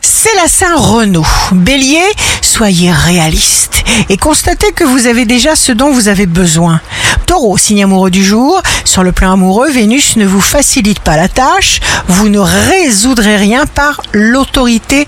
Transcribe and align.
c'est 0.00 0.34
la 0.36 0.48
Saint-Renaud. 0.48 1.26
Bélier, 1.52 2.02
soyez 2.40 2.90
réaliste 2.90 3.84
et 4.08 4.16
constatez 4.16 4.72
que 4.72 4.84
vous 4.84 5.06
avez 5.06 5.24
déjà 5.24 5.54
ce 5.56 5.72
dont 5.72 5.90
vous 5.90 6.08
avez 6.08 6.26
besoin. 6.26 6.80
Taureau, 7.26 7.56
signe 7.58 7.84
amoureux 7.84 8.10
du 8.10 8.24
jour, 8.24 8.60
sur 8.84 9.02
le 9.02 9.12
plan 9.12 9.32
amoureux, 9.32 9.70
Vénus 9.70 10.16
ne 10.16 10.26
vous 10.26 10.40
facilite 10.40 11.00
pas 11.00 11.16
la 11.16 11.28
tâche, 11.28 11.80
vous 12.08 12.28
ne 12.28 12.38
résoudrez 12.38 13.36
rien 13.36 13.66
par 13.66 14.00
l'autorité 14.12 15.06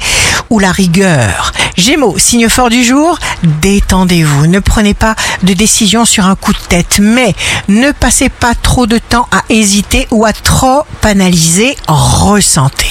ou 0.51 0.59
la 0.59 0.73
rigueur. 0.73 1.53
Gémeaux, 1.77 2.19
signe 2.19 2.49
fort 2.49 2.71
du 2.71 2.85
jour, 2.85 3.19
détendez-vous, 3.63 4.47
ne 4.47 4.59
prenez 4.59 4.95
pas 4.95 5.15
de 5.43 5.55
décision 5.55 6.05
sur 6.05 6.27
un 6.27 6.35
coup 6.35 6.53
de 6.53 6.59
tête, 6.69 6.99
mais 7.01 7.35
ne 7.69 7.93
passez 7.93 8.29
pas 8.29 8.55
trop 8.55 8.87
de 8.87 8.99
temps 8.99 9.29
à 9.33 9.43
hésiter 9.49 10.07
ou 10.11 10.25
à 10.25 10.33
trop 10.33 10.83
analyser, 11.03 11.77
ressentez. 11.89 12.88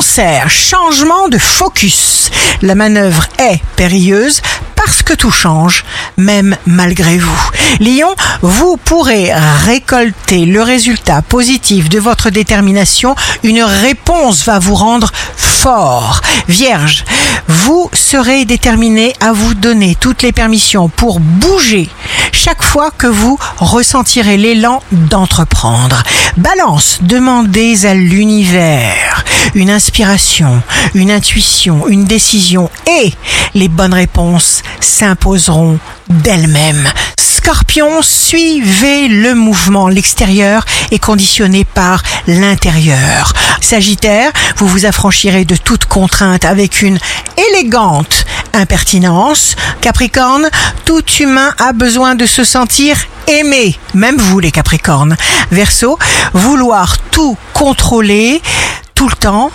Changement 0.00 1.28
de 1.28 1.38
focus. 1.38 2.30
La 2.60 2.74
manœuvre 2.74 3.26
est 3.38 3.60
périlleuse 3.76 4.42
parce 4.74 5.02
que 5.02 5.14
tout 5.14 5.30
change, 5.30 5.84
même 6.18 6.54
malgré 6.66 7.16
vous. 7.16 7.50
Lion, 7.80 8.14
vous 8.42 8.76
pourrez 8.76 9.32
récolter 9.64 10.44
le 10.44 10.62
résultat 10.62 11.22
positif 11.22 11.88
de 11.88 11.98
votre 11.98 12.28
détermination. 12.28 13.16
Une 13.42 13.62
réponse 13.62 14.44
va 14.44 14.58
vous 14.58 14.74
rendre 14.74 15.10
fort. 15.34 16.20
Vierge, 16.46 17.04
vous 17.48 17.88
serez 17.94 18.44
déterminé 18.44 19.14
à 19.20 19.32
vous 19.32 19.54
donner 19.54 19.96
toutes 19.98 20.22
les 20.22 20.32
permissions 20.32 20.88
pour 20.90 21.20
bouger 21.20 21.88
chaque 22.36 22.62
fois 22.62 22.90
que 22.90 23.06
vous 23.06 23.38
ressentirez 23.58 24.36
l'élan 24.36 24.82
d'entreprendre. 24.92 26.02
Balance, 26.36 26.98
demandez 27.00 27.86
à 27.86 27.94
l'univers 27.94 29.24
une 29.54 29.70
inspiration, 29.70 30.62
une 30.94 31.10
intuition, 31.10 31.88
une 31.88 32.04
décision 32.04 32.70
et 32.86 33.14
les 33.54 33.68
bonnes 33.68 33.94
réponses 33.94 34.62
s'imposeront 34.80 35.78
d'elles-mêmes. 36.08 36.86
Scorpion, 37.18 38.02
suivez 38.02 39.08
le 39.08 39.34
mouvement. 39.34 39.88
L'extérieur 39.88 40.66
est 40.90 40.98
conditionné 40.98 41.64
par 41.64 42.02
l'intérieur. 42.26 43.32
Sagittaire, 43.60 44.30
vous 44.56 44.68
vous 44.68 44.84
affranchirez 44.84 45.44
de 45.44 45.56
toute 45.56 45.86
contrainte 45.86 46.44
avec 46.44 46.82
une 46.82 46.98
élégante 47.50 48.25
impertinence. 48.56 49.56
Capricorne, 49.80 50.48
tout 50.84 51.04
humain 51.20 51.54
a 51.58 51.72
besoin 51.72 52.14
de 52.14 52.26
se 52.26 52.44
sentir 52.44 52.96
aimé, 53.26 53.78
même 53.94 54.16
vous 54.16 54.40
les 54.40 54.50
Capricornes. 54.50 55.16
Verseau, 55.50 55.98
vouloir 56.32 56.98
tout 57.10 57.36
contrôler 57.52 58.42
tout 58.94 59.08
le 59.08 59.16
temps 59.16 59.50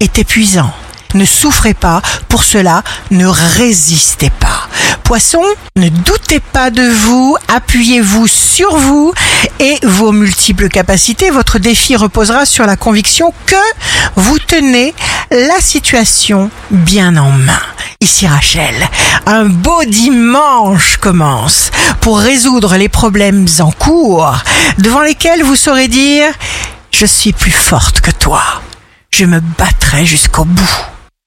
est 0.00 0.18
épuisant. 0.18 0.72
Ne 1.14 1.24
souffrez 1.24 1.74
pas, 1.74 2.02
pour 2.28 2.44
cela, 2.44 2.82
ne 3.10 3.26
résistez 3.26 4.30
pas. 4.30 4.68
Poisson, 5.02 5.42
ne 5.76 5.88
doutez 5.88 6.38
pas 6.38 6.70
de 6.70 6.88
vous, 6.88 7.36
appuyez-vous 7.48 8.28
sur 8.28 8.76
vous 8.76 9.12
et 9.58 9.76
vos 9.82 10.12
multiples 10.12 10.68
capacités. 10.68 11.30
Votre 11.30 11.58
défi 11.58 11.96
reposera 11.96 12.46
sur 12.46 12.64
la 12.64 12.76
conviction 12.76 13.34
que 13.46 13.56
vous 14.14 14.38
tenez 14.38 14.94
la 15.32 15.60
situation 15.60 16.50
bien 16.70 17.16
en 17.16 17.30
main. 17.30 17.60
Ici 18.02 18.26
Rachel, 18.26 18.74
un 19.26 19.44
beau 19.44 19.84
dimanche 19.84 20.96
commence 20.96 21.70
pour 22.00 22.18
résoudre 22.18 22.76
les 22.76 22.88
problèmes 22.88 23.46
en 23.58 23.70
cours 23.70 24.34
devant 24.78 25.02
lesquels 25.02 25.42
vous 25.42 25.54
saurez 25.54 25.86
dire⁇ 25.86 26.28
Je 26.90 27.04
suis 27.04 27.34
plus 27.34 27.50
forte 27.50 28.00
que 28.00 28.10
toi, 28.10 28.42
je 29.10 29.26
me 29.26 29.40
battrai 29.40 30.06
jusqu'au 30.06 30.46
bout⁇ 30.46 30.62